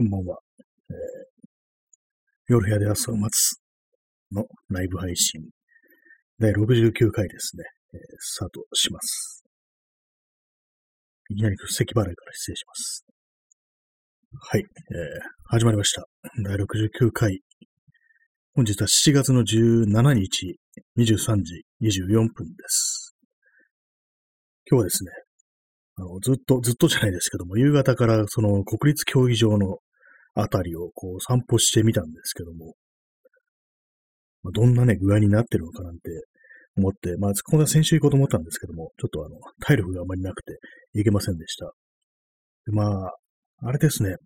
[0.00, 0.38] こんばんは。
[0.88, 0.96] えー、
[2.48, 3.60] 夜部屋で朝を待つ
[4.34, 5.42] のライブ配信、
[6.38, 9.44] 第69回ですね、えー、スタートします。
[11.28, 13.04] いきなり咳払いから失礼します。
[14.40, 14.66] はい、えー、
[15.48, 16.06] 始まりました。
[16.46, 17.42] 第69回。
[18.54, 20.56] 本日は7月の17日、
[20.96, 23.14] 23時24分です。
[24.64, 25.10] 今日はですね、
[25.96, 29.76] あのずっと、ずっとじゃないですけども、夕方からその国立競技場の
[30.34, 32.74] あたりをこう散歩してみたんですけども、
[34.42, 36.00] まあ、どんなね、具合になってるのかなんて
[36.76, 40.58] 思って、まあ、こんな先週行こうと思ったんですけども、ちょっとあの、体力があまりなくて
[40.94, 41.72] 行けませんでした。
[42.66, 43.12] でまあ、
[43.62, 44.16] あれですね、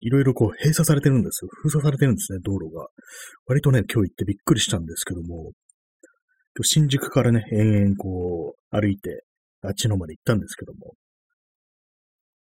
[0.00, 1.50] いろいろこう閉鎖されてるんですよ。
[1.62, 2.86] 封鎖されてるんですね、道路が。
[3.46, 5.52] 割とね、今日行ってびっくりしたんですけども、
[6.62, 9.24] 新宿からね、延々こう歩いて、
[9.62, 10.94] あっちのまで行ったんですけども、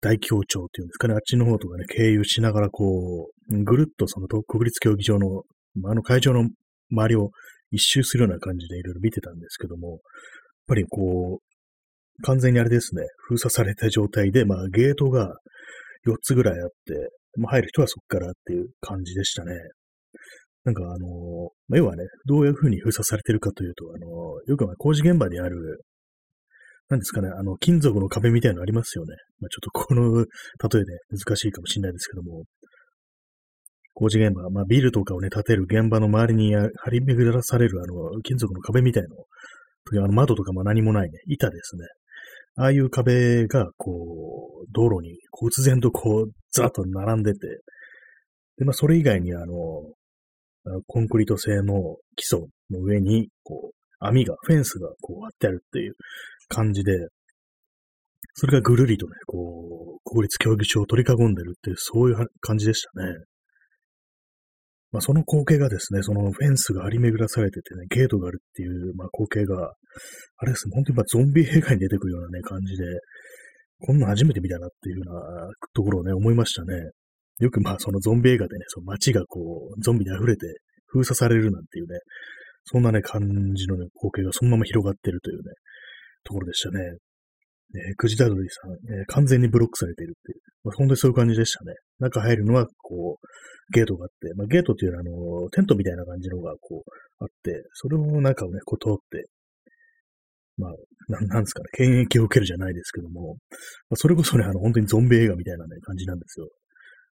[0.04, 5.42] 大京町っていうんですかね、あっちの方とかね、経由しながらこう、ぐるっとその国立競技場の、
[5.90, 6.46] あの会場の
[6.90, 7.30] 周りを
[7.70, 9.98] 一周するような感じでいろいろ見てたんですけども、やっ
[10.68, 15.34] ぱりこう、完全にあれですね、封鎖された状態で、まあゲートが
[16.06, 16.74] 4つぐらいあって、
[17.40, 19.52] まあ、入る人はそこからっていう感じでしたね。
[20.64, 24.06] なんかあの、要はね、どういう風に封鎖されてるかというと、あの、
[24.46, 25.82] よく工事現場にある
[26.88, 29.14] なんですかね、あの、金属の壁みたいなのありますよね。
[29.40, 30.24] まあ、ちょっとこの
[30.70, 32.44] 例えで難しいかもしれないですけども、
[33.94, 39.24] 工事現場、まあ、ビルとかをね、建てる現場の周りに張り巡らされる、あの、金属の壁みたいなの、
[40.04, 41.84] あの窓とかも何もないね、板ですね。
[42.56, 47.38] ああいう壁が、こう、道路に、こう、突然とこう、ずらっと並んでて、
[48.58, 49.54] で、まあ、それ以外に、あの、
[50.86, 55.94] コンクリート製の基礎の上に、こう、網が、フェンスがこう張ってあるっていう。
[56.48, 56.92] 感じで、
[58.34, 63.14] それがぐるりとね、こう、国立競技場を取り囲んでるっていう、そういう感じでしたね。
[64.90, 69.72] まあ、その光景がですね、そのフェンスが張り巡らされててね、ゲートがあるっていう、まあ、光景が、
[70.38, 72.84] あれですね、本当にまゾンビ映画に出てくるようなね、感じで、
[73.80, 75.20] こんなん初めて見たなっていうような
[75.74, 76.90] ところをね、思いましたね。
[77.40, 80.46] よくまあそのゾンビ映画でね、その街がこう、ゾンビで溢れて
[80.86, 81.98] 封鎖されるなんていうね、
[82.64, 83.20] そんなね、感
[83.54, 85.42] じのね、光景がそのまま広がってるというね、
[86.24, 86.80] ところでしたね。
[87.74, 90.40] えー、くじだどりさん、えー、完全にブロックされているっていう。
[90.64, 91.74] まあ、本当にそういう感じでしたね。
[91.98, 93.26] 中入るのは、こう、
[93.72, 99.26] ゲートがあって、まあ、ゲートっていうのは、あの、テントみたいな感じのが、こう、あって、それを中をね、こう通って、
[100.56, 100.72] まあ、
[101.08, 103.34] なんなんですかね、検疫を受けるじゃないですけども、
[103.90, 106.48] まあ、それこそね、あの、本当にゾンビ映画みたいなね、感じなんですよ。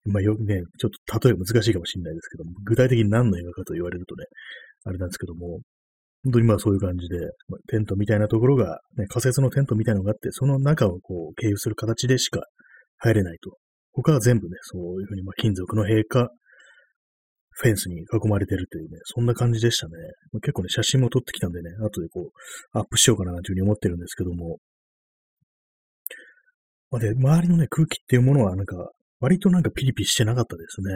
[0.06, 4.25] まあ、よくね、ちょっと例え難しいかもしれないですけども、具体的に何の映画かと言われるとね、
[4.85, 5.59] あれなんですけども、
[6.24, 7.18] 本当にまあそういう感じで、
[7.70, 12.42] テントみたいなところが、ね、仮設のテントみたいなのがあって、その中をこう経由する形でしか
[12.98, 13.58] 入れないと。
[13.94, 16.30] 他は全部ね、そういうふうにまあ金属の塀か、
[17.60, 19.94] フェンスに囲まれてるというね、そんな感じでしたね。
[20.42, 24.60] 結構ね、写真も撮ってきたんでね、後でこう、アップしようかなというふうに思ってるんですけども。
[26.92, 30.94] まあ、で、周りのね、空気っていうものはなんか、割となんかピリピリしてなかったですね。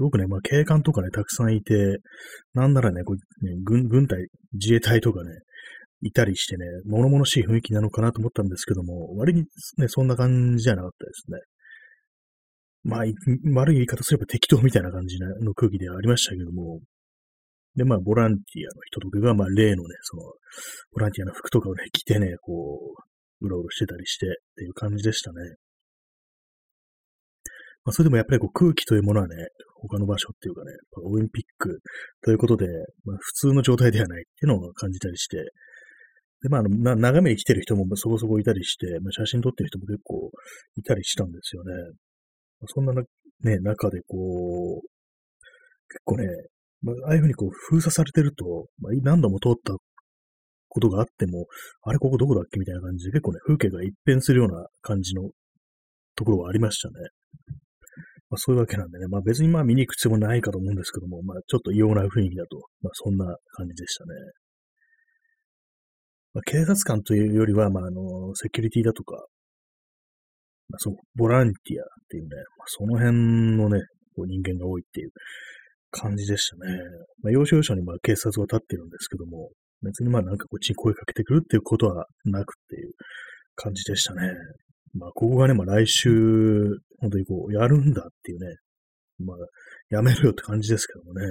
[0.00, 1.98] すごくね、まあ、警官とかね、たくさんいて、
[2.54, 5.30] なんならね、こうね軍軍隊、自衛隊とかね、
[6.00, 9.42] いたりしてね、物々しい雰囲気なのかなと思ったんですけども、割に
[9.76, 11.38] ね、そんな感じじゃなかったですね。
[12.82, 16.80] まあ、悪い言い方すれば適当みたいな感じの空気ではありましたけども、
[17.76, 20.22] で、まあ、ボランティアの人とかが、まあ、例のね、その、
[20.94, 22.94] ボランティアの服とかをね、着てね、こ
[23.42, 25.36] う、うろうろしてたりしてっていう感じでしたね。
[27.84, 29.36] まあ、それでもやっぱりこう空気というものはね、
[29.88, 31.80] 他の場所っていうかね、オリンピック
[32.22, 32.66] ということで、
[33.04, 35.38] まあ、普通の状態ではないっていうのを感じたりして、
[36.42, 40.30] で、まあ、な眺めに来てる人もそこそこいたりして、まあ、写真撮ってる人も結構
[40.76, 41.72] いたりしたんですよね。
[42.60, 44.88] まあ、そんなね、中でこう、
[45.88, 46.26] 結構ね、
[46.82, 49.74] まあ、ああいうふうにこう封鎖されてると、まあ、何度も通った
[50.68, 51.46] ことがあっても、
[51.82, 55.30] あれここどこだっけみたいな感じで結構ね、風景が一変するような感じの
[56.16, 56.94] ところはありましたね。
[58.30, 64.10] まあ、そういうわけなんでね、まあ別にまあ見に行く必要もないかと思うんですけども、まあちょっと異様な雰囲気だと、まあそんな感じでしたね。
[66.32, 69.16] まあ、警察官というよりは、まああの、セキュリティだとか、
[70.68, 73.80] まあそう、ボランティアっていうね、まあ、その辺のね、
[74.14, 75.10] こう人間が多いっていう
[75.90, 76.78] 感じでしたね。
[77.24, 79.50] まあ要所要所にまあ警察が立ってるんですけども、
[79.82, 82.92] 別にまあなんかこっちに声かけてくるっていうことはなくっていう
[83.56, 84.32] 感じでしたね。
[84.94, 88.56] まあ、ここがね、まあ来週、本当にこう、やるんだっていうね、
[89.18, 89.36] まあ、
[89.90, 91.26] やめるよって感じですけどもね。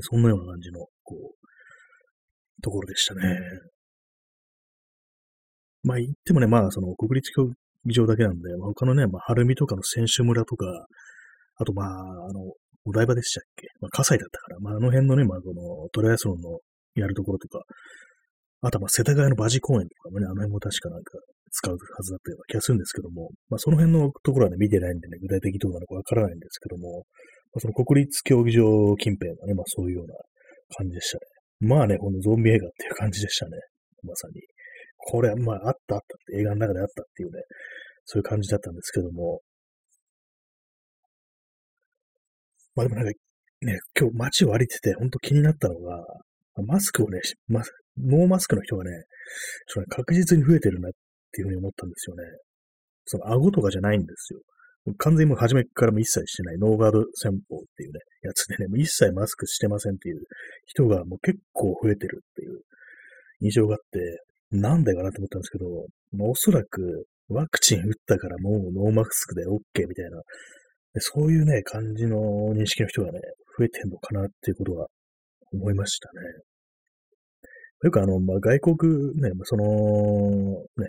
[0.00, 3.38] そんなような感じの、こう、ところでしたね。
[5.82, 7.48] まあ言ってもね、まあその国立競
[7.86, 10.86] 技場だけなんで、まあ、他のね、まあ、晴海とかの選手村とか、
[11.56, 12.40] あとまあ、あの、
[12.84, 13.66] お台場でしたっけ？
[13.80, 16.60] まあ、葛西だったから、まあ、あの辺のね、まあ、このトライアスロンの
[16.94, 17.64] やるところとか、
[18.60, 21.18] あとまあ、世田谷の馬事公園とかもね、あの辺も確かなんか
[21.52, 27.04] 使うはずだったような気がするんですけども、まあ、その辺のところはね、見てないんでね、具体的どうなのかわからないんですけども、
[27.52, 30.14] まあ、その国立競技場近辺はね、まあ、そういうような
[30.76, 31.20] 感じでしたね。
[31.68, 33.52] まあね、このゾンビ映画っていう感じでしたね。
[34.02, 34.40] まさに。
[34.96, 37.42] これ、まあ、あったあったって映画の中であったっていうね、
[38.04, 39.40] そういう感じだったんですけども。
[42.74, 43.12] まあでもなんか、
[43.60, 46.04] ね、今日街を歩いてて、ほんと気になったのが、
[46.66, 47.62] マスクをね、ま、
[47.98, 48.90] ノーマスクの人がね、
[49.68, 50.92] ちょっと確実に増えてるなっ
[51.32, 52.22] っていうふうに思ったんですよね。
[53.06, 54.40] その顎とかじゃないんですよ。
[54.98, 60.20] 完全にもう初めからも一切してないノーガード戦法っていうね、やつでね、もう一切マスクしてませんっていう
[60.66, 62.60] 人がもう結構増えてるっていう
[63.40, 65.66] 印象があって、なんでかなと思ったんですけど、
[66.12, 70.20] まあ、おそらくワクチン打ったからもうノーマスクで OK みたいな、
[70.98, 72.18] そういうね、感じの
[72.52, 73.20] 認識の人がね、
[73.58, 74.86] 増えてんのかなっていうことは
[75.52, 76.20] 思いましたね。
[77.84, 79.64] よくあの、まあ、外国ね、その、
[80.76, 80.88] ね、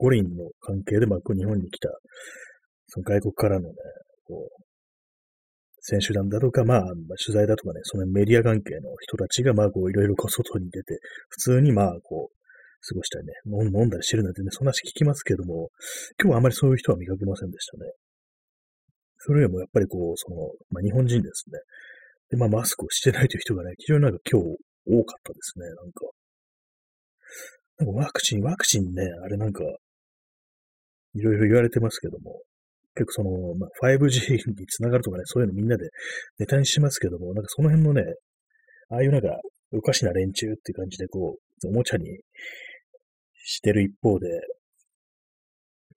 [0.00, 1.90] 五輪の関係で、まあ、こう日本に来た、
[2.88, 3.74] その外国からのね、
[4.26, 4.62] こう、
[5.82, 6.92] 選手団だとか、まあ、まあ、
[7.22, 10.98] 取材だとかね、そのメディア関係の人たちが、まあ、こう、いろいろこう、外に出て、
[11.28, 12.40] 普通に、まあ、こう、
[12.86, 15.68] 過ごしたりね、飲んだりしてるなんてね、そんな話聞きますけども、
[16.20, 17.92] 今日はあまりそういう人は見かけませんでしたね。
[19.18, 20.36] それよりもやっぱりこう、その、
[20.70, 21.58] まあ、日本人ですね。
[22.30, 24.46] で、まあ、マスクをしてないという人がね、非常になんか今日
[24.86, 26.06] 多かったですね、なんか。
[27.78, 29.62] なんかワクチン、ワクチンね、あれなんか、
[31.14, 32.40] いろいろ言われてますけども、
[32.94, 35.88] 結構その、まあ、5G につながるとかね、そういうのみんなで
[36.38, 38.02] ネタにしますけども、なんかその辺のね、
[38.90, 39.38] ああいうなんか、
[39.72, 42.06] おかしな連中っていう感じでこう、おもちゃに
[43.44, 44.26] してる一方で、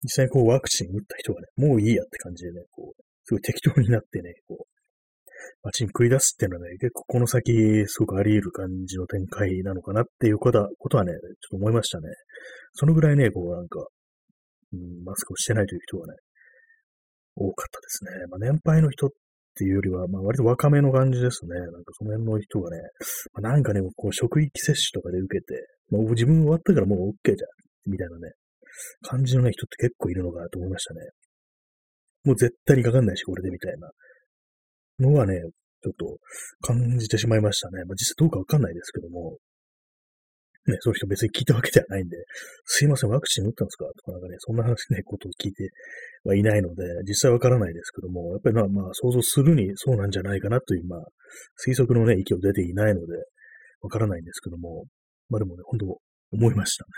[0.02, 4.64] 実際にこうワクチン打った人がね、もういいやって感じでね、こう、すごい適当になってね、こう、
[5.62, 7.52] 街に繰り出すっていうのはね、結構この先
[7.86, 10.66] すごくあり得る感じの展開なのかなっていうことは
[11.04, 12.08] ね、ちょっと思いましたね。
[12.72, 13.86] そのぐらいね、こうなんか、
[14.72, 16.18] うん、マスクをしてないという人がね、
[17.36, 18.10] 多かったですね。
[18.28, 19.10] まあ、年配の人っ
[19.56, 21.58] ていうよりは、まあ、割と若めの感じですね。
[21.58, 22.78] なんかその辺の人がね、
[23.32, 27.46] まあ、なんかね、こう職域接種とかで受けて、まあ、自分終わったからもう OK じゃ
[27.88, 28.32] ん、みたいなね、
[29.02, 31.00] 感じのね、人って結構いるのかなと思いましたね。
[32.24, 33.90] もう絶対にかかんないし、これでみたいな
[35.00, 35.40] のはね、
[35.82, 36.18] ちょっと
[36.60, 37.84] 感じてしまいましたね。
[37.84, 39.38] まあ、実際どうかわかんないですけども、
[40.66, 42.16] ね、その人別に聞いたわけではないんで、
[42.64, 45.70] すいません、ワクチン打ったんですかとかなんかね、そんな話ね、ことを聞いて
[46.24, 51.00] はいないので、実際わからないですけども、やっぱりまあ、まあ、想像するにそうなんじゃないかなという、まあ、
[51.66, 53.14] 推測のね、意見を出ていないので、
[53.82, 54.84] わからないんですけども、
[55.28, 55.86] まあでもね、本当
[56.32, 56.90] 思いましたね。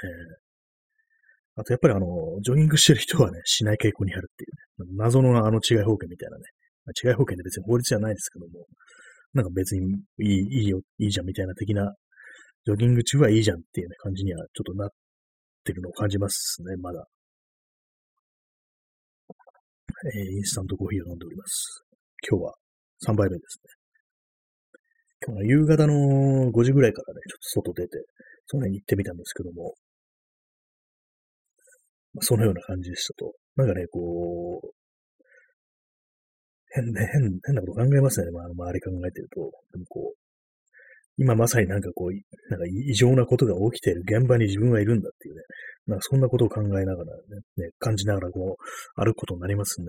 [1.55, 2.07] あとやっぱりあの、
[2.43, 4.47] ジョギングしてる人はね、しない傾向にあるってい
[4.87, 6.45] うね、謎のあの違い保険みたいなね、
[6.87, 8.67] まあ、違い保険で別に法律じゃないですけども、
[9.35, 11.95] なんか別にいいいいよ、いいじゃんみたいな的な、
[12.65, 14.91] ジョギング中はいいじゃんっていうね、感じにはちょっとなっ
[15.65, 17.07] てるのを感じますね、まだ。
[20.15, 21.85] えー、インスタントコーヒーを飲んでおります。
[22.29, 22.55] 今日は
[23.07, 23.83] 3杯目ですね。
[25.27, 28.05] 今日は夕方の5時ぐらいからね、ちょっと外出て、
[28.47, 29.75] その辺に行ってみたんですけども、
[32.15, 33.33] まあ、そのような感じでしたと。
[33.57, 34.71] なんかね、こう、
[36.71, 38.33] 変、変、変なこと考えますよね。
[38.33, 39.41] まあ、周り考えてると。
[39.73, 40.22] でもこう、
[41.19, 45.43] 今まさになんかこう、なんか異常なことが起きている現場に自分はいるんだっていうね、
[45.87, 49.87] なんかそんなことを考えながらね、ね感じながらこう、歩くことになりますね。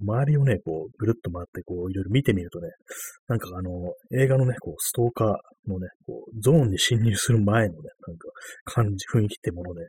[0.00, 2.68] 周りをね、こう、ぐるっと回ってこう、いろいろ見てみるとね、
[3.28, 3.70] なんかあの、
[4.20, 8.28] 映画のね、こう、ストーカーのね、こう、ゾーンに侵入する前のね、なんか、
[8.64, 9.86] 感じ、雰囲気ってものをね、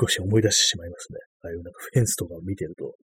[0.00, 1.18] 少し思い出してしまいますね。
[1.42, 2.94] ああいうなんかフェンスとかを見てると。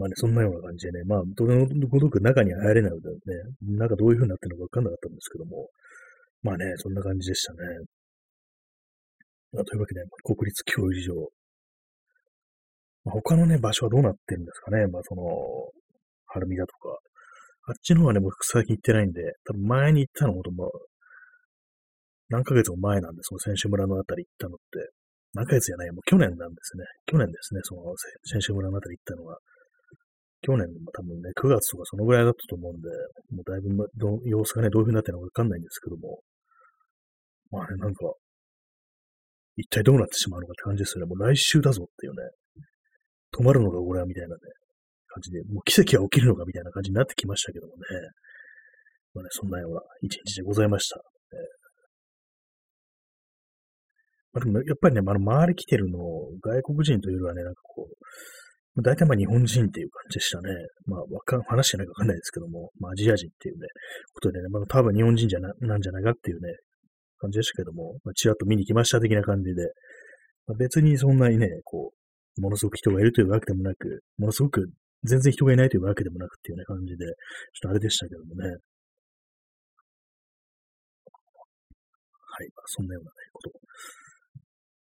[0.00, 3.16] まあね、そんなような感じでね、まあ、どのごとく中に入れないのでね、
[3.60, 5.68] 中どういう風になってるのかわかんなかったんですけども、
[6.40, 7.58] まあね、そんな感じでしたね。
[9.52, 11.28] まあ、というわけで、国立競技場。
[13.04, 14.86] まあ、他のね、場所はどうなってるんですかね。
[14.86, 15.20] まあ、その、
[16.32, 16.96] 晴海だとか。
[17.68, 20.72] あっちの方はね、僕最近行ってないんで、多分前に行ったのもとも、
[22.30, 24.88] 何ヶ月も前なんで、その選手村のあたり行ったのって、
[25.34, 26.84] 何ヶ月じゃない、もう去年なんですね。
[27.04, 27.82] 去年ですね、その
[28.24, 29.36] 選手村のあたり行ったのは。
[30.42, 32.88] 去年も多分ね、9月とかそのぐらいだったと思うんで、
[33.30, 36.20] もうだいぶど様子がね、どういう風になってるのかわかんないんですけども、
[37.50, 38.12] まあね、なんか、
[39.56, 41.08] 一体どうなってしまうのかって感じですよね。
[41.08, 42.30] もう来週だぞっていうね、
[43.36, 44.40] 止まるのかこれはみたいなね、
[45.08, 47.80] 感じで、もう奇跡が起きるのかみたいな感じになってきましたけどもね。
[49.12, 51.02] まあね、そんなような一日でございました。
[54.32, 55.98] まあ、でもやっぱりね、あの、周り来てるの、
[56.40, 57.94] 外国人というよりはね、なんかこう、
[58.82, 60.48] 大体まあ日本人っていう感じでしたね。
[60.86, 63.66] まあ、わかん、話してないかわかんないですけども、まあアジア人っていうね、
[64.12, 66.52] ことでね、まあ多分日本人じゃな、なんじゃないかっていうね、
[67.20, 69.62] 感じでしたけども、まあ、ちらっと見に来ました的な感じで、
[70.46, 71.92] まあ、別にそんなにね、こ
[72.38, 74.66] う、ものすごく人がいるというわけでもなく、ものすごく
[75.04, 77.14] 全然人がいないというわけでもなくっていうね、感じで、ちょっ
[77.62, 78.48] とあれでしたけどもね。
[78.48, 78.54] は
[82.44, 83.50] い、まあ、そんなようなね、こと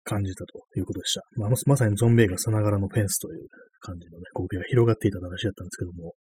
[0.04, 1.22] 感じたということでした。
[1.38, 3.48] まあ、まさにゾンビ映画さながらのフェンスという
[3.82, 6.14] 感じのね、光景が広がっていた話だったんですけども、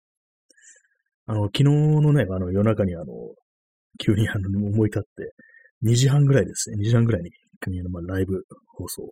[1.25, 3.05] あの、昨日のね、あの、夜中にあの、
[3.99, 5.33] 急にあの、思い立って、
[5.83, 8.43] 2時半ぐらいですね、2時半ぐらいに、国のまあライブ
[8.75, 9.11] 放送を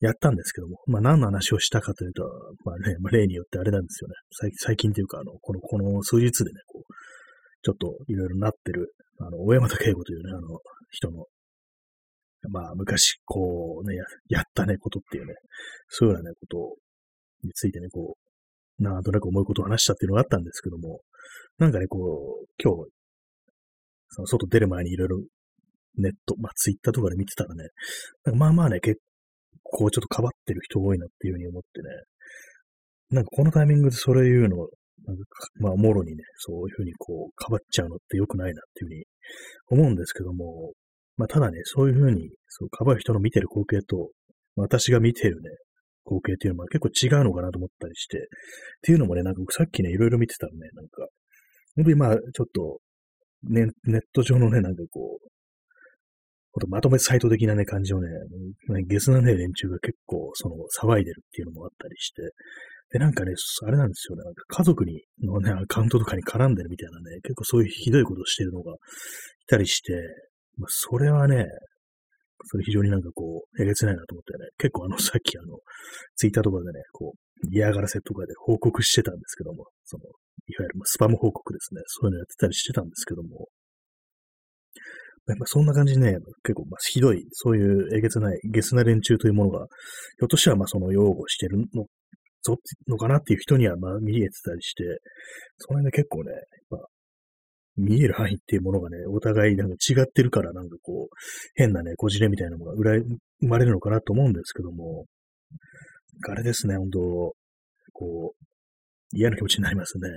[0.00, 2.22] やったんですけども、まあ何の話をしたかというと、
[2.64, 4.14] まあね、まあ、例によってあれなんですよね。
[4.30, 6.92] 最最近というか、あの、この、この数日でね、こう、
[7.62, 10.58] ちょっといろいろなってる、あの、大山田圭吾というね、あの、
[10.90, 11.26] 人の、
[12.48, 15.34] まあ昔、こうねや、やったね、ことっていうね、
[15.88, 16.76] そういうようなね、こと
[17.46, 18.16] についてね、こ
[18.78, 21.00] う、なんとなく思うことを話したっていうのがあったんですけども、
[21.58, 21.98] なんかね、こ
[22.42, 22.90] う、今日、
[24.08, 25.18] その外出る前にいろいろ
[25.98, 27.68] ネット、まあツイッターとかで見てたらね、
[28.24, 29.00] なんかまあまあね、結
[29.70, 31.88] こうちょっとかばってる人多いなっていうふうに思ってね、
[33.10, 34.56] なんかこのタイミングでそれ言うの、
[35.06, 35.24] なんか
[35.60, 39.04] まあ、もろにね、そういうふうにこう、かばっちゃうのって良くないなっていう
[39.68, 40.72] ふうに思うんですけども、
[41.20, 44.08] まあ、ただね、そういうふうに、そう、かばう人の見てる光景と、
[44.56, 45.50] 私が見てるね、
[46.06, 48.20] 光景っていうのは結構違うのかなと思ったりして、っ
[48.80, 51.06] ていうのもね、なんか僕さっきね、いろいろ見てたらね、なんか、
[51.76, 52.78] 本当にまあ、ちょっと、
[53.50, 55.28] ね、ネット上のね、なんかこう、
[56.52, 58.08] ほんとまとめサイト的なね、感じのね、
[58.86, 62.22] ゲスなね、連中が結構、その、騒いでるっていうのもあったりして、
[62.92, 63.34] で、なんかね、
[63.66, 68.76] あれなんですよね、なんか家族に、のね、アカウントとかに絡んでるみたいなね、結構そういうひどいことをしてるのがい
[69.46, 69.92] たりして、
[70.60, 71.46] まあ、それはね、
[72.44, 75.58] それ非常になんかこう、えげつないなと思ってね、結構あの、 さっきあの、
[76.16, 83.48] ツイッターとかでね、こう、嫌がらせとかで報告してたんですけども、その、いわゆるスパム報告ですね、そういうのやってたりしてたんですけども、
[85.26, 89.66] やっぱそんな感じでね、結構まあひどい、そういうえげつない、ゲスな連中というものが、
[90.18, 91.86] ひょっとしたらまあその擁護してるの、
[92.42, 92.56] ぞ
[92.88, 94.84] のかなっていう人にはまあ見えてたりして、
[95.58, 96.40] その辺で結構ね、やっ
[96.70, 96.88] ぱ
[97.80, 101.14] 見える範囲っていうものがね、お互いなんか違ってるからなんかこう、
[101.54, 103.04] 変なね、こじれみたいなのが生
[103.46, 105.06] まれるのかなと思うんですけども、
[106.28, 107.00] あれですね、本当
[107.92, 110.08] こう、嫌な気持ちになりますね。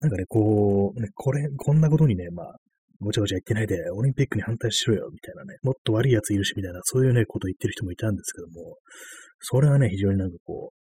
[0.00, 2.56] なんかね、こう、ね、これ、こんなことにね、まあ、
[3.00, 8.76] ごちゃごちゃ言ってないで、オリンピックに反対しろよ、みたいなね、もっと悪い奴いるし、みたいな、そういうね、こと言ってる人もいたんですけども、
[9.40, 10.72] それはね、非常になんかこ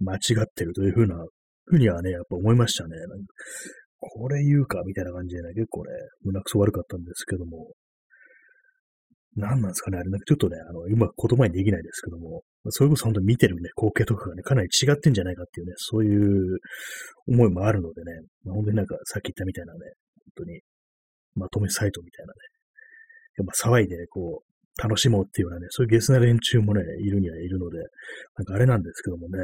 [0.00, 1.24] う、間違ってるというふうな、
[1.66, 2.96] ふうにはね、やっぱ思いましたね。
[3.98, 5.90] これ言うか、みたいな感じでね、結構ね、
[6.22, 7.72] 胸くそ悪かったんですけども、
[9.36, 16.58] 何なんですかね、あれ、なんかちょっとね、あの、今言葉にできないですけども、それこそ本当に見てるね、光景とかがね、かなり違ってんじゃないかっていうね、そういう
[17.28, 18.12] 思いもあるのでね、
[18.44, 19.78] まあ、本当になんかさっき言ったみたいなね、
[20.36, 20.60] 本当に
[21.34, 22.38] まとめサイトみたいなね、
[23.44, 27.78] まあ、騒いで、こう、楽しもうっていうようなね、そういうゲスな連中もね、いるにはいるので、
[28.36, 29.38] なんかあれなんですけどもね、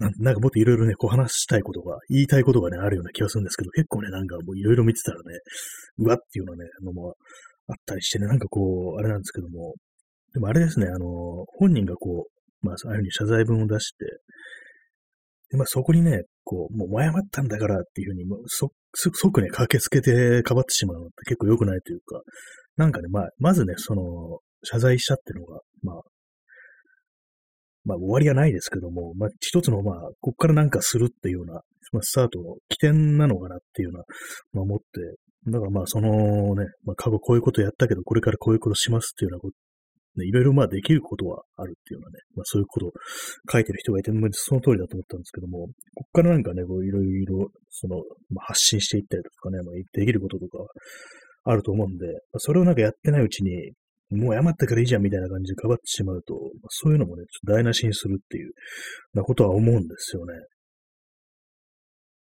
[0.00, 5.38] なんかもっといろいろね、こう話したいことが、言いたいことがね、あるような気がするんですけど、結構ね、なんかもういろいろ見てたらね、
[5.98, 7.14] うわっていうのね、のも
[7.68, 9.74] あったりしてね、なんかこう、あれなんですけども、
[10.32, 14.04] でもあれですね、あの、本人がこう、まあ、ああいうふうに謝罪文を出して、
[15.50, 22.20] で、まあ、そこにね、こう、もう謝ったんだからっていうふうに、もうそ、即ね、駆けつけてかばってしまうのって結構良くないというか、
[22.76, 26.02] なんかね、まあ、まずね、その、謝罪したっていうのが、まあ、
[27.84, 31.54] まあ終わりはないですけども、まあ一つのまあ、こっからなんかするっていうような、
[31.92, 34.04] まあ、スタートの起点なのかなっていうような、
[34.52, 34.84] まあ思って、
[35.50, 42.90] だからまあそのね、まあ過去こういうことやったけど、これからこういうことしますっていうようなこと、ね、いろいろまあできることはあるっていうようなね、まあそういうことを
[43.50, 47.96] 書いてる人がいて、その通りだと思ったんですけども、こっからなんかね、こういろいろ、その、
[48.30, 50.58] まあ、発信していったりとかね、まあ、できることとか
[51.44, 53.72] あると思うんで、まあ、それをなんかやってないうちに、
[54.10, 56.34] もう謝ったからいいじゃんみたいな感じでかばってしまうと、
[56.68, 58.52] そういうのもね、ちょっと台無しにするっていう
[59.14, 60.34] なことは思うんですよね。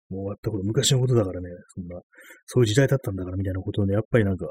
[0.09, 2.01] もう終わったこと、昔のことだからね、そんな、
[2.47, 4.47] そういう時代だったんだからみたいなことをね、やっぱりなんか、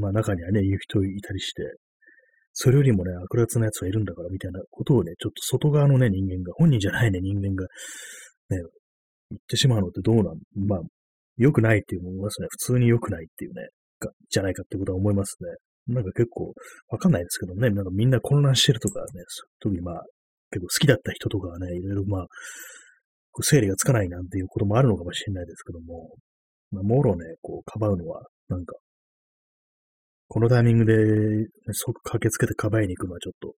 [0.00, 1.62] まあ中にはね、言う人いたりして、
[2.54, 7.64] それよりもね、悪辣な奴がいるんだからみたいなことをね、ちょっと外側のね、人間が、本人じゃないね、人間が、
[8.50, 8.58] ね、
[9.30, 10.24] 言ってしまうのってどうなん
[10.66, 10.80] まあ、
[11.36, 12.48] 良くないっていう思いますね。
[12.50, 13.68] 普通に良くないっていうね、
[14.28, 15.48] じゃないかってことは思いますね。
[15.88, 16.52] なんか結構
[16.88, 19.06] わかんないですけどね、なんかみんな混乱してるとかね、
[19.60, 20.04] 特にまあ、
[20.50, 22.26] 結構好きだった人とかはね、いろいろまあ、
[23.32, 26.10] こう整理がつかないなんていうこともあるのかもしれないですけども、
[26.70, 28.74] まあ、もろね、こう、かばうのは、なんか、
[30.28, 30.94] このタイミングで
[31.72, 33.54] 即駆けつけてかばいに行くのはちょっと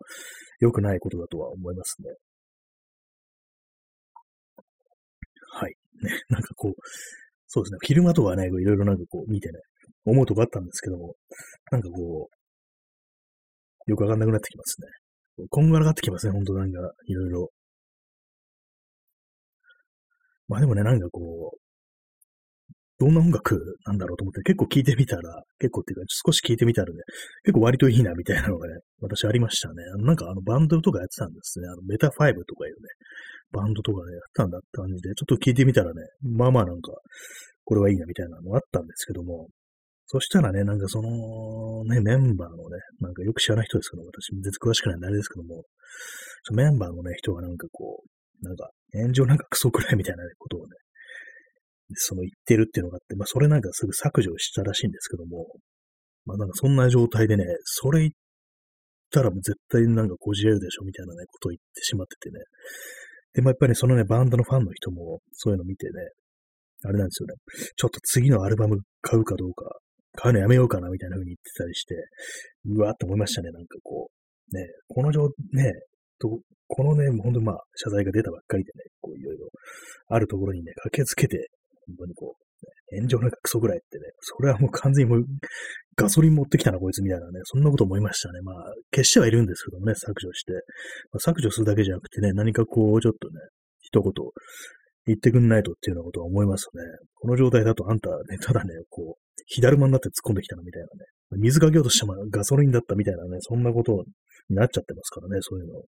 [0.58, 2.10] 良くないことだとは思いますね。
[5.52, 5.74] はい。
[6.02, 6.72] ね、なんかこう、
[7.46, 9.60] そうですね、昼間とかね、いろいろなんかこう見てね、
[10.04, 11.14] 思うとこあったんですけども、
[11.70, 12.28] なんかこ
[13.86, 15.46] う、よくわかんなくなってきますね。
[15.50, 17.50] こんがらがってきますね、ほんとなんか、いろいろ。
[20.48, 21.58] まあでもね、なんかこう、
[22.98, 27.00] どんな音楽なんだろうと思って結構聞いてみたら、結構っていうか少し聞いてみたらね、
[27.42, 29.74] 結構割といいなみたいなのがね、私ありましたね。
[29.98, 31.66] なんかあのバンドとかやってたんですね。
[31.68, 32.88] あのメタ5とかいうね、
[33.50, 36.92] バンドとかね、やってたんだって感じで、ちょっと聞いてみたらね、まあまあなんか、
[37.64, 39.48] これはいいなみたいなのがあったんですけども、
[40.14, 45.64] そしたらね、なんかその、ね、メンバーのね、なんかよく知らない人ですけど、私全然詳しくないんであれですけども、
[46.52, 48.04] メンバーのね、人がなんかこ
[48.40, 50.66] う、なんか炎上なんかクソくらいみたいなことをね、
[51.94, 55.48] その言ってるっていうのがあって、まあそれなんかすぐ削除したらしいんですけども、
[56.26, 58.12] まあなんかそんな状態でね、それ言っ
[59.10, 62.44] たらもう絶対なんかこじれるでしょみたいなね、ことを言ってしまっててね。
[63.34, 65.92] で、まあやっぱりそのね、バンドのファンの人もそういうの見てね、
[66.84, 67.34] あれなんですよね。
[67.74, 69.64] ちょっと次のアルバム買うかどうか、
[70.16, 71.94] 買うのやめようかなみたいな風に言ってたりして、
[72.66, 74.56] うわーって思いましたね、なんかこう。
[74.56, 75.72] ね、この状、ね、
[76.20, 79.48] と、このね、ほんとまあ、謝罪が出たばっかりでね、こういろいろ
[80.08, 81.48] あるところにね、駆けつけて、
[81.86, 85.24] 本当にこう、ね炎上なんかクソぐらいってね、それはもう完全にもう
[85.96, 88.40] ガソリン持ってきたな、こいつみたいなね、そんなこと思いましたね。
[88.42, 90.52] まあ、消してはいるんですけどもね、削除して。
[90.52, 90.58] ま
[91.16, 93.40] あ、削除するだけじゃなくてね、何かこう、ちょっとね、
[93.80, 94.12] 一言
[95.06, 96.82] 言ってくんないとっていうようなことは思いますね。
[97.14, 100.90] この状態だとあんたね、ただね、こう、火だるまになって突っ込んできたなみたいなね。
[101.38, 103.92] 水かけようとしてもガソリンだったみたいなね、そんなこと
[104.48, 105.82] になっちゃってますからね、そういうの。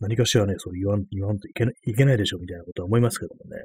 [0.00, 3.64] 何かしらね、そう言わん、言わんといけないいけないでしょうみたいなことは思いますけどもね。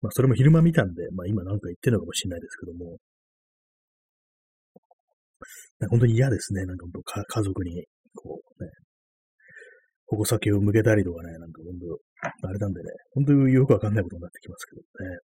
[0.00, 2.98] まあ、それも昼間見たんで、まあ、今なんか言ってるのかもしれないですけども、
[5.90, 6.66] 本当に嫌ですね。
[6.66, 8.70] なんか本当家族に、こうね、
[10.06, 15.18] 矛先を向けたりとかね、なんか本当、あれなんでね、本当によくわかんないことになってきますけどね。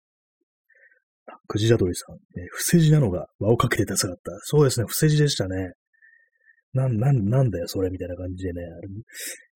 [1.48, 4.32] くじじゃどりさん、えー、不正字なのが輪をかけて助かった。
[4.44, 5.74] そうですね、不正字でしたね。
[6.74, 8.62] なん、なん、なんだよ、それ、みたいな感じでね、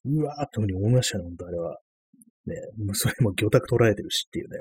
[0.05, 1.77] うわーってふうに思いましたね、本当あれは。
[2.45, 2.55] ね、
[2.93, 4.59] それも魚拓捉えてるしっていうね、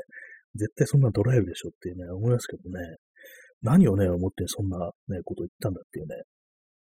[0.55, 2.97] 絶対そんな捉えるでしょっていうね、思いますけどね。
[3.63, 6.15] 何をね、思ってそんなね、こと言ったんだっていうね。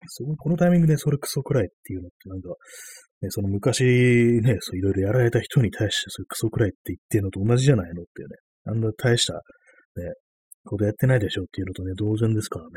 [0.07, 2.49] すごい、このタイミングでそれクソくらいっていうのってなんか、
[3.21, 3.83] ね、その昔
[4.41, 8.35] ね、そういろいろやられた人に対してそれクソくらいって言ってるのと同じじゃないのっていうね。
[8.65, 9.41] あんな大した
[9.97, 10.13] ね、
[10.65, 12.71] ことやってないでしょっていうのとね、同然ですからね。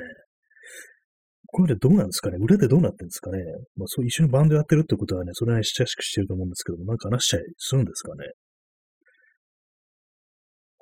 [1.46, 2.38] これでどうなんですかね？
[2.40, 3.38] 裏でどうなってんですかね？
[3.76, 8.24] まあそう一緒にバンドやってるってことはね、それなりに親しくしてると思うんですけども、なんか話しちゃいするんですかね？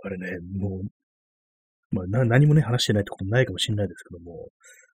[0.05, 4.49] あれね、もう、まあな、何もね、話してないってことないかもしれないですけども、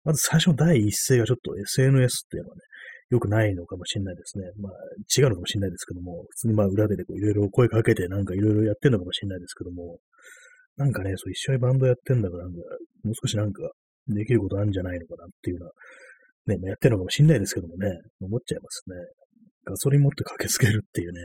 [0.04, 2.62] まず最初の第一声がちょっと SNS っていうのはね、
[3.10, 4.46] 良くないのかもしれないですね。
[4.62, 4.74] まあ、
[5.18, 9.98] 違うのかもしれないですけども、普通にまあ裏でね、いろいろ声かけてなんかいろいろやってるのかもしれないですけども、
[10.78, 12.60] なんかね、そう一緒にバンドやってんだから、なんか、
[13.04, 13.70] もう少しなんか
[14.08, 15.66] できることあるんじゃないのかなっていうよ
[16.48, 17.90] うな、ね、やってるのかもしれないですけどもね、
[18.22, 18.96] 思っちゃいますね。
[19.66, 21.20] ガソリン持って駆けつけるっていうね、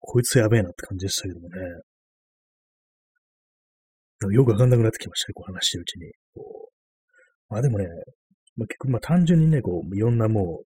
[0.00, 1.56] こいつやべえなって感じでしたけどもね。
[4.30, 6.12] よくわかんなくなってきましたね、こう話してるうちに。
[6.34, 7.86] こうまあでもね、
[8.56, 10.66] まあ、結構まあ単純にね、こう、いろんなもう、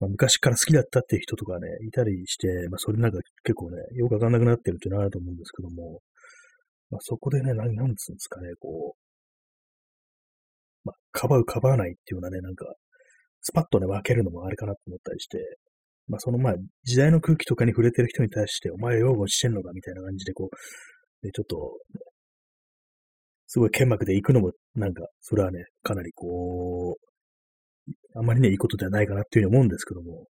[0.00, 6.00] まあ、昔から好きだったっていう人とかね、いたりして、まあそれなんか結構ね、よくわかんなくなってるっていうのはあると思うんですけども、
[6.90, 9.10] まあそこでね、何、なんつうんですかね、こう、
[10.84, 12.66] まあ、かばう、かばわないっていうようなね、なんか、
[13.42, 15.38] スパッとね、分けるのもあれかなと思ったりして、
[16.08, 21.78] まあそのまあ、時代の空気とかに触れてる人に対して、お前擁護してんのかみたいな感じで、こう、ね、ちょっと、
[23.46, 27.10] すごい剣幕で行くのも、なんか、それはね、かなりこう、
[28.18, 30.26] あんまりね、いいことではないかなっていうふうに思うんですけども、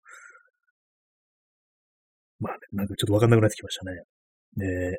[2.40, 4.04] まあ、ね、なんかちょっとわかんなくなってきましたね。
[4.56, 4.98] で、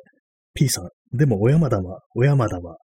[0.53, 2.77] P さん、でも、小山田は、小山田は、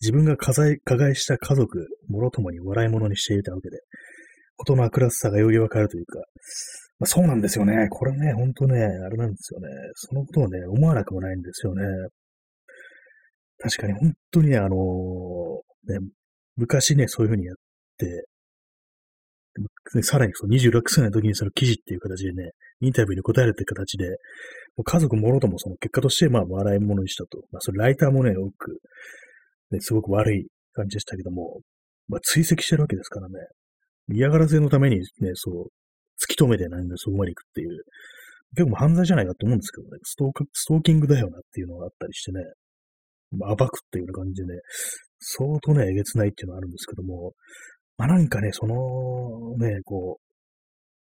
[0.00, 3.78] 自分が加害した家族、もろともに笑い物にしていたわけで、
[4.56, 6.18] ことの悪らしさがよりわかるというか、
[6.98, 7.88] まあ、そうなんですよね。
[7.90, 9.68] これね、ほんとね、あれなんですよね。
[9.94, 11.82] そのことをね、思わなくもないんですよね。
[13.58, 16.08] 確かに本当にね、あのー、ね、
[16.56, 17.56] 昔ね、そういうふうにやっ
[17.98, 18.26] て、
[20.02, 24.06] さらにその26歳の時にその記事っていう形でね、インタビューに答えるって形で、
[24.84, 27.38] 家族もろともその結果としてまあ笑い物にしたと。
[27.52, 28.80] まあそれライターもね、多く、
[29.70, 31.60] ね、すごく悪い感じでしたけども、
[32.08, 33.34] まあ追跡してるわけですからね。
[34.12, 35.66] 嫌がらせのためにね、そう、
[36.20, 37.84] 突き止めてなんでそこまで行くっていう、
[38.56, 42.40] 結構犯罪じゃないかと思うんですけどね、ストーカストーキングだよなっていうのがあったりしてね、
[43.38, 44.60] まあ、暴くっていうような感じでね、
[45.20, 47.32] 相当ね、えげつないっていうのがあるんですけども、
[47.96, 50.29] まあなんかね、そのね、こう、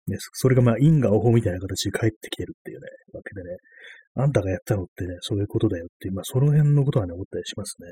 [0.10, 3.58] ね、それがまあ因果応報みたいな形で返ってきてるっていうね、わけでね、
[4.16, 7.88] あんたがやったのってね、そういうことだよっていう、まあその辺のことはね、思ったりしますね。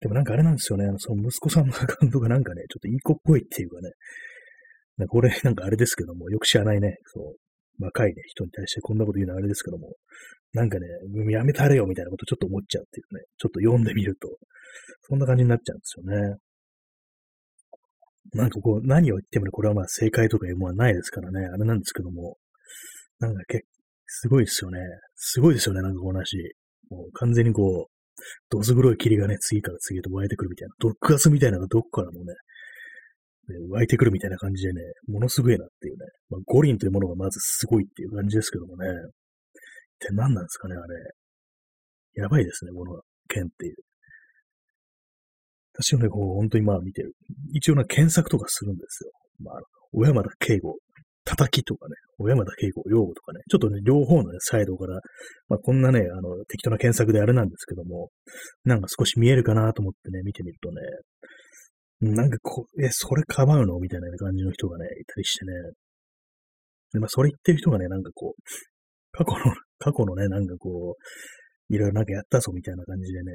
[0.00, 3.90] でもなんかあれなんですよね、その息子さんのアカウントがなんかね、ちょっといい子っぽいっていうかね、
[4.98, 9.94] なんかこれなんかあれですけども、よく知らないね、そう、若いね、人に対してこんなこと言うのはあれですけども、
[10.52, 10.86] なんかね、
[11.30, 14.28] やめたれよみたいなことちょっと思っちゃうっていうね、ちょっと読んでみると、
[15.02, 16.36] そんな感じになっちゃうんですよね。
[18.34, 22.36] なんかこう、何を言ってもね、これはまあ正解とかいうものはないですからね、あれなんですけども、
[23.18, 23.64] なんかけ、
[24.06, 24.78] すごいですよね。
[25.16, 26.36] すごいですよね、なんかこの話。
[26.90, 27.92] もう完全にこう、
[28.50, 32.34] どす黒い霧がね、次から次へと湧いてくるみたいな、毒ガスみたいなのがどこからもね、
[33.70, 38.86] 湧いてくるみたいな感じでね、ものすごいなっていうね、まあ、五輪というものがまずすごいっていう感じですけどもね、
[40.00, 42.22] 一体何なんですかね、あれ。
[42.22, 43.76] やばいですね、この剣っていう。
[45.74, 47.12] 私はね、こう、本当にまあ見てる。
[47.52, 49.10] 一応ね、検索とかするんですよ。
[49.42, 49.60] まあ、
[49.92, 50.76] 小山田敬吾、
[51.24, 55.00] 叩きとかね、小山田敬吾、用語とかね、ちょっとね、両方のね、サイドから、
[55.48, 58.10] まあこんなね、あの、適当な検索であれなんですけども、
[58.64, 63.78] なんか少し見えるかなと思ってね、見てみるとね、なんかこう、え、それかばうの？
[63.78, 65.52] みたいな感じの人がね、いたりしてね。
[66.92, 68.42] で、まあそれ言ってる人がね、なんかこう、
[69.12, 73.32] 過去の、過去のね、なんかこう、いろいろなんかやったぞみたいな感じでね、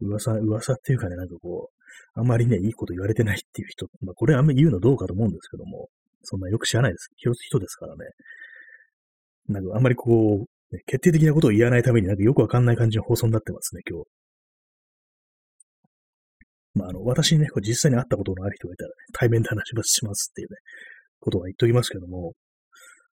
[0.00, 5.88] 噂、噂っていうかね、なんかこう、あんまりね、いいこと言われてないっていう人、まあ、これあんまり言うのどうかと思うんですけども、
[6.22, 7.10] そんなよく知らないです。
[7.16, 8.04] 人ですからね。
[9.48, 14.06] なんかあんまりこう、ね、決定的なことを言わないためになんかよくわかんない感じの放送になってますね、今日。
[16.74, 20.56] まあ、あの、私にね、こう実際に会ったことのある人がいたら、ね、対面で話しますっていうね、
[21.20, 22.32] ことは言っておきますけども、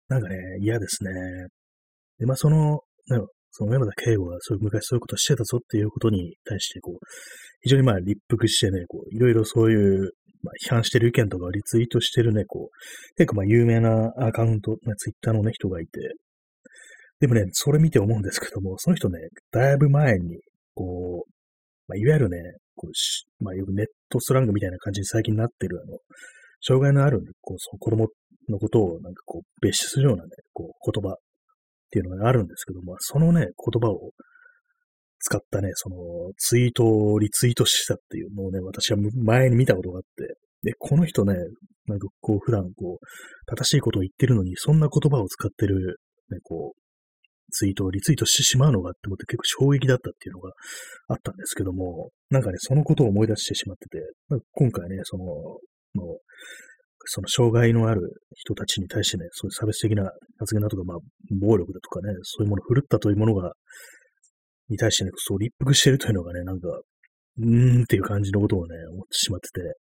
[0.07, 1.11] なんかね、嫌ですね。
[2.19, 2.81] で、まあ、その、
[3.51, 7.05] その山田圭吾がそういう昔そういうことしてたぞっていうことに対して、こう、
[7.61, 15.99] 非常にまあ立腹してね、こう、いろいろそういう、まあ、批判してる意見とかをリツイートしてるね、こう、結構まあ有名なアカウント、ね、ツイッターのね、人がいて、
[17.19, 19.19] でもね、それ見て思うんですけども、その人ね、
[19.51, 20.39] だいぶ前に、
[20.73, 21.31] こう、
[21.87, 22.37] まあ、いわゆるね、
[22.75, 25.97] こうまあ、よくネットスラングみたいな感じに最近なってる、あの、
[26.61, 28.07] 障害のある、こう、その子供
[28.47, 31.17] のことをなんかこう、別視するようなね、こう、言葉
[31.89, 34.11] っていうのがあるんですけども、そのね、言葉を
[35.19, 35.95] 使ったね、その
[36.37, 41.33] ツイートをリツイートしたっていうのをね、私は前に見たことがあって、で、この人ね、
[41.87, 43.05] なんかこう普段こう、
[43.47, 45.99] 正しいことを言ってるのに、そんな言葉を使ってる、
[46.29, 46.79] ね、こう、
[47.51, 50.51] ツイートをリツイートしてしまうのがって思って結構衝撃だったっていうのが
[51.07, 54.05] あったんですけども、なんかね、そのことを思い出してしまってて、
[54.53, 55.25] 今回ね、その、
[55.95, 56.17] の
[57.11, 58.01] その障害のある
[58.35, 60.97] 人たちに対してね、そういう差別的な発言だとか、まあ、
[61.41, 63.53] 暴力だとかね、そういうものを振るったというものが、
[64.69, 69.73] に対してね、そう立腹してるというのがね、なんか、うーんっていう感じのことをね、思ってしまってて、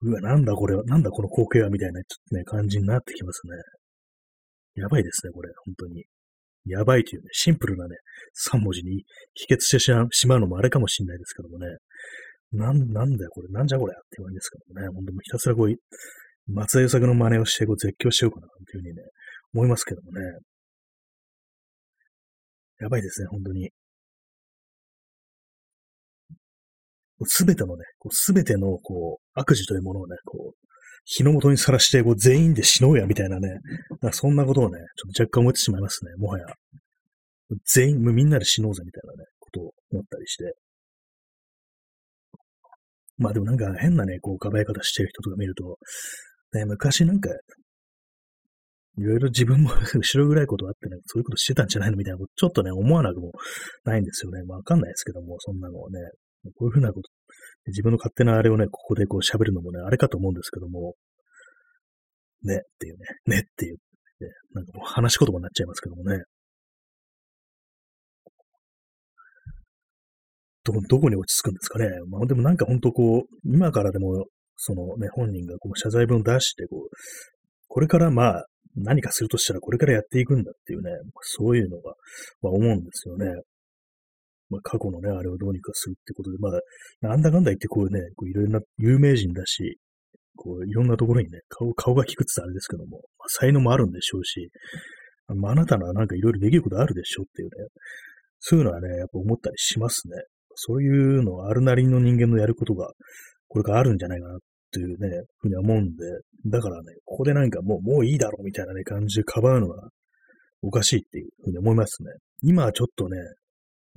[0.00, 3.52] うわ、なんだこれは、なんだこの光景は、みたいな、ちょっとね、感じになってきますね。
[4.80, 6.04] やばいですね、これ、本当に。
[6.64, 7.96] やばいというね、シンプルなね、
[8.50, 11.66] 3文字に秘訣してしまうのもあれかもしれないですけどもね。
[12.52, 14.88] なん、なんだよ、これ、なんじゃこれって感じですけどもね。
[14.94, 15.68] 本当もひたすらこう、
[16.48, 19.02] 松田優作の真似をしてこう絶叫しようかな、というふうにね、
[19.54, 20.20] 思いますけどもね。
[22.80, 23.70] やばいですね、本当に。
[27.24, 30.68] すべてのね、すべての、こう、悪事というものをね、こう、
[31.04, 33.58] 日の元にさらして、こう、全員で死のうや、みたいなね、
[34.00, 36.46] なそんなことをね、ちょっと若干思ってしまいますね、もはや。
[37.74, 40.54] 全員、みんなで死のうぜ、みたいなね、ことを思ったりして。
[43.16, 45.78] まあでもなんか変なね、こう、かばい方してる人とか見ると、
[46.52, 47.30] ね、昔なんか、
[48.96, 53.32] いろいろ自分も 後ろぐらいことあってね、そういうことしてたんじゃないのみたいなこと、ちょっとね、思わなくも
[53.84, 54.42] ないんですよね。
[54.44, 56.00] まあわかんないですけども、そんなのをね、
[56.56, 57.10] こういうふうなこと、
[57.66, 60.94] 自分の勝手なあれをね、ここでこう喋るのもね、あれかと思うんですけども、
[62.42, 66.22] ねっていうね、ねっていう、ね、なんかもう話し言葉になっちゃいますけどもね。
[70.64, 71.88] ど、どこに落ち着くんですかね。
[72.08, 74.26] まあでもなんか本当こう、今からでも
[74.58, 76.96] そのね、本人がこう謝罪文を出して、こう、
[77.68, 78.44] これからまあ、
[78.76, 80.90] 何かするとしたらこれからやっていくんだっていうね、
[81.20, 81.94] そういうのが、
[82.42, 83.26] まあ思うんですよね。
[84.50, 89.78] まあ過去のね、あれをどうにかするってことで、まあ、なんだかんだ言ってこうね、こういろいろな有名人だし、
[90.36, 94.50] こういろんなところにね、顔、顔が利くってあれですけども、まあ、才能もあるんでしょうし、
[95.36, 97.68] まあ、あなたのはなんかいろいろできることあるでしょうっていうね、
[98.40, 100.14] そういうのはね、やっぱ思ったりしますね。
[100.54, 102.90] そういうのはあるなりの人間のやることが、
[103.48, 104.38] これからあるんじゃないかなっ
[104.70, 106.04] ていうね、ふうに思うんで、
[106.46, 109.88] だからね、ここでなんかもう、もういいだろうみたいなね、感じでかばうのは、
[110.62, 112.10] おかしいっていうふうに思いますね。
[112.42, 113.16] 今はちょっとね、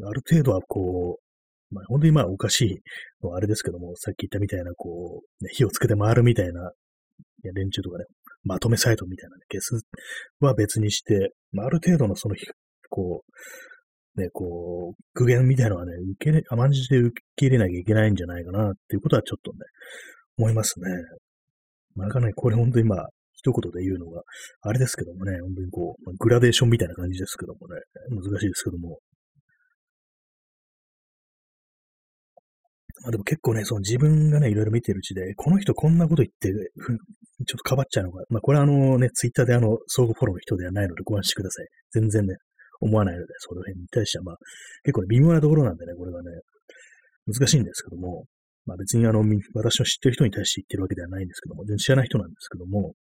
[0.04, 2.80] ある程度はこう、まあ本当にまあおかしい
[3.24, 6.72] のはあれですけども、さっき言ったみたいなこう、ね、火をつけて回るみたいな、
[7.44, 8.06] いや連中とかね、
[8.44, 9.82] まとめサイトみたいな、ね、ゲス
[10.40, 12.36] は別にして、まあ、ある程度のその、
[12.90, 13.32] こう、
[14.16, 19.60] ね、こう、苦言みたいなのはね、受けれ、甘んじて受け入れなきゃいけないんじゃないかなっていうことはちょっとね、
[20.38, 20.86] 思いますね。
[21.96, 24.22] なかなかこれ本当にまあ、一言で言うのが、
[24.62, 29.00] あれですけどもね、本当にこう、グラデーションみたいな感じですけどもね、難しいですけども。
[33.04, 41.68] まあでも結構ね、その自分がね、いろいろ見てるうちで、この人こんなこと言って、ちょっとかばっちゃうのが、まあこれはあのね、ツイッターであの、相互フォローの人ではないのでご安心ください。
[41.92, 42.36] 全然ね、
[42.82, 44.38] 思わないので、その辺に対してはまあ、
[44.84, 46.30] 結構ね、微妙なところなんでね、これはね、
[47.28, 48.26] 難しいんですけども、
[48.66, 52.94] まあ別にあの、私の知ってる人に対して言ってるわけではないんですけども、全然知らない人なんですけども、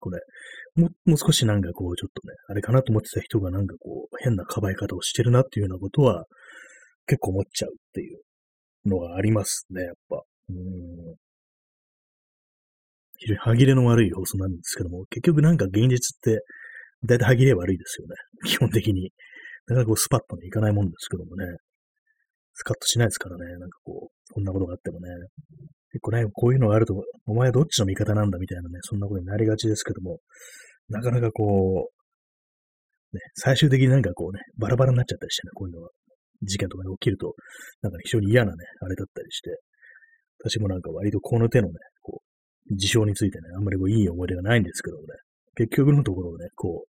[0.00, 0.20] これ、
[0.74, 6.24] ももう少しなんかこう、ちょっとね、あれかなと思ってた人がなんかこう、変なかばい方をしてるなっていうようなことは、
[7.06, 8.20] 結構思っちゃうっていう
[8.88, 10.22] のがありますね、やっぱ。
[10.50, 10.56] うん。
[13.18, 16.42] 非常に歯切れの悪い要素なんですけども、結局なんか現実って、
[17.04, 18.14] だいたい歯切れ悪いですよね。
[18.48, 19.12] 基本的に。
[19.66, 21.46] なかなかこうスパッとね、いかないもんですけどもね。
[22.54, 23.44] スカッとしないですからね。
[23.58, 25.08] なんかこう、こんなことがあってもね。
[25.92, 26.94] 結構ね、こういうのがあると、
[27.26, 30.20] お前はどっちの味方なんだみたいなね、そんなことになりがちですけども、
[30.88, 35.90] なかなかこう、ね、最終的になんかこうね、バラバラになっちゃったりしてね、こういうのは、
[36.42, 37.34] 事件とかで起きると、
[37.82, 39.50] なんか、非常に嫌なね、あれだったりして、
[40.40, 42.20] 私もなんか割とこの手のね、こ
[42.70, 45.08] う、事象についてね、あんまりこういい思い出がないんですけどもね、
[45.54, 46.91] 結局のところね、こう、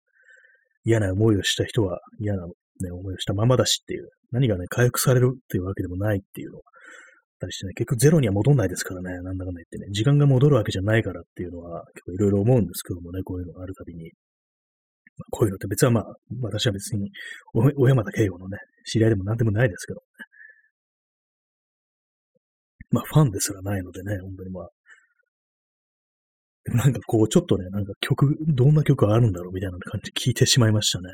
[0.85, 2.53] 嫌な思いをした人は嫌な、ね、
[2.91, 6.63] 思いをしたままだしっていう、何がね、回復されるっていうわけでもないっていうのは、
[7.41, 14.13] たりしてね、結局ゼロには戻んないですからね、なんだかんだ言ってね、時間が戻るわけじゃないからっていうのは結構いろいろ思うんですけどもね、こういうのがあるたびに。
[15.17, 16.05] まあ、こういうのって別はまあ、
[16.41, 17.11] 私は別に、
[17.53, 20.03] 小山田圭吾のね、知り合いでも何でもないですけどね。
[22.91, 24.69] まあ、ファンですらないのでね、本当にまあ。
[26.67, 31.09] なんかこう、ちょっとね、なんか曲、どんな曲あるんだろうみたいな感じで聞いてしまいましたね。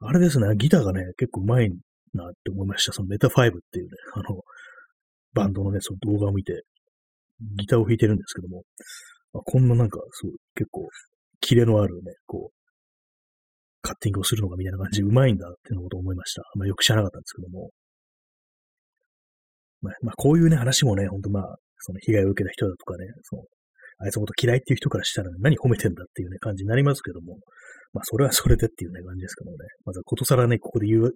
[0.00, 1.70] あれですね、ギターがね、結構上手い
[2.14, 2.92] なって思いました。
[2.92, 4.40] そのメタ5っていうね、あの、
[5.34, 6.62] バンドのね、その動画を見て、
[7.58, 8.62] ギターを弾いてるんですけども、
[9.34, 10.88] あこんななんか、そう、結構、
[11.40, 12.56] キレのあるね、こう、
[13.82, 16.42] カッティングをするのかみたいな感じでうまいんだっていうのことを思いました。
[16.54, 17.70] まあ、よく知らなかったんですけども。
[19.82, 23.42] まあ、まあ、こういうね、話もね、ほんとまあ、その被害を受けた人だとかね、その、
[23.98, 27.38] あいつのこと嫌いっていう人からしたら、ね、何褒めてんだっていうね、感じになりますけども、
[27.92, 31.14] まあ、それはそれでっていうね、感じですけどもね、まずことさらね、ここで言う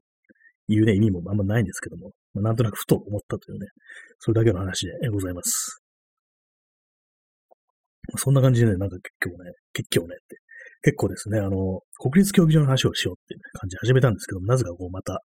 [0.68, 3.66] いうね、意味もあんまないんですけども、まあ、なんとなくふと思ったというね、
[4.18, 5.82] それだけの話でございます。
[8.16, 10.36] そんな感じでね、なんか結構ね、結構ねって、
[10.82, 15.20] 結構ですね、あの、国立競技場の話をしようっていう、感じで始めたんですけども、なぜかこうまた、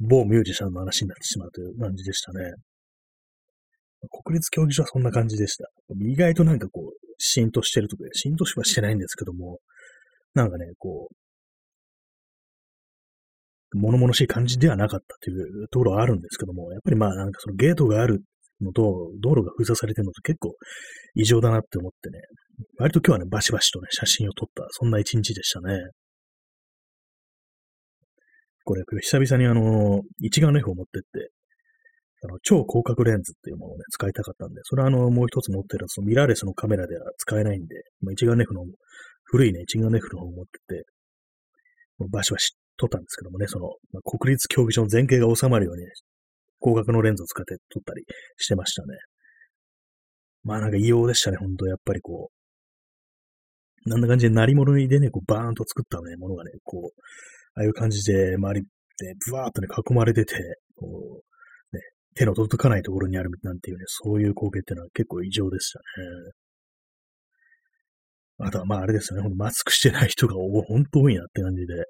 [0.00, 2.50] 某ミュージシャンの話になってしまうという感じでしたね。
[4.10, 5.68] 国立競技場はそんな感じでした。
[6.00, 9.60] 意外となんかこう、シーンとしてるとか、シーンとしはしてないんですけども、
[10.34, 11.14] なんかね、こう、
[13.78, 18.22] 物々しい感じではなかったというところはあるんですけども、やっぱりまあなんかそのゲートがある
[18.60, 20.54] のと、道路が封鎖されてるのと結構
[21.14, 22.20] 異常だなって思ってね、
[22.78, 25.78] 割と今日はね、バシバシとね、写真を撮った、そんな一日でしたね。
[28.64, 31.30] これ、久々にあの、一眼レフを持ってって、
[32.24, 38.64] あの、超広角レンズっていうものをね、使いたかったんで、それはあの、もう一つ持ってる、そのミラーレスのカメラでは使えないんで、まあ、一眼レフの、
[39.24, 40.84] 古いね、一眼レフの方を持ってて、
[42.10, 45.84] バシバシ撮ったんですけどもね、その、まあ、国立競技場の前景が収まるように、
[46.60, 48.04] 広角のレンズを使って撮ったり
[48.36, 48.96] してましたね。
[50.44, 52.30] まあなんか異様でしたね、ほんと、やっぱりこ
[53.86, 57.00] う、なんな感じで鳴り物でね、こうバーンと作ったね、ものがね、こう、
[57.54, 60.36] ああいう感じで周りでブワーっとね、囲まれてて、
[60.76, 61.31] こう、
[62.14, 65.84] 手の届かないところにあるなんていうね、そういう光景っていうのは結構異常でしたね。
[68.48, 71.84] あとはまああれですよね、マスクしてない人が本当多いなって感じで、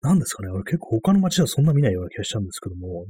[0.00, 3.06] なんですかね、俺結構他の街ではそんな見ないような気がしたんですけども、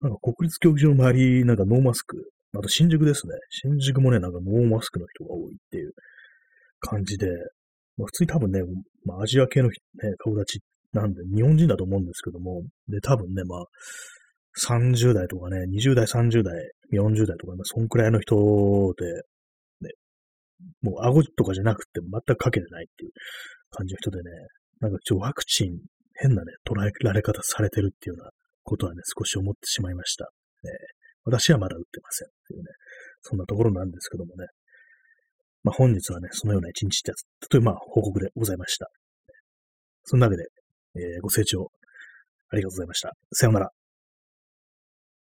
[0.00, 3.34] なんか国立競技場の周り、なんかノーマスク、あと新宿ですね。
[3.50, 5.92] 新宿もね、なんかノーマスクの人が多いっていう
[6.80, 7.28] 感じで、
[7.96, 8.60] まあ、普通に多分ね、
[9.04, 9.74] まあ、アジア系の、ね、
[10.18, 10.62] 顔立ち
[10.92, 13.64] なんで、日本人だと思うんですけども、で、多分ね、まあ、
[14.58, 16.54] 30代とかね、20代、30代、
[16.92, 18.34] 40代とか、ま、そんくらいの人
[18.96, 19.12] で、
[19.80, 19.90] ね、
[20.82, 23.12] もう顎とかじゃなくて全くかけてないっていう
[23.70, 24.30] 感じの人でね、
[24.80, 25.78] なんかちょ、ワクチン
[26.14, 28.30] 変なね、捉えられ方されてるっていうような
[28.64, 30.30] ことはね、少し思ってしまいました。
[30.64, 30.70] えー、
[31.24, 32.28] 私はまだ打ってません。
[32.48, 32.66] というね、
[33.22, 34.46] そんなところなんですけどもね。
[35.62, 37.14] まあ本日はね、そのような一日だ
[37.48, 38.88] という、まあ報告でございました。
[40.04, 40.44] そんなわけで、
[40.96, 41.70] えーご清聴
[42.48, 43.12] ありがとうございました。
[43.32, 43.79] さようなら。